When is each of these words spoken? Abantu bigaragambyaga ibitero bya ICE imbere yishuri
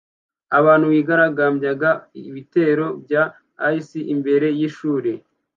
Abantu 0.59 0.85
bigaragambyaga 0.93 1.89
ibitero 2.29 2.87
bya 3.03 3.23
ICE 3.77 3.99
imbere 4.13 4.47
yishuri 4.59 5.11